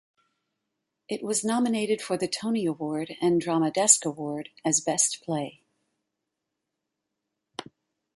It 1.07 1.21
was 1.21 1.43
nominated 1.45 2.01
for 2.01 2.17
the 2.17 2.27
Tony 2.27 2.65
Award 2.65 3.13
and 3.21 3.39
Drama 3.39 3.69
Desk 3.69 4.03
Award 4.03 4.49
as 4.65 4.81
Best 4.81 5.21
Play. 5.23 5.61